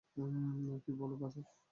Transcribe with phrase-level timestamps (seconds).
[0.83, 1.41] কী বল বাছা!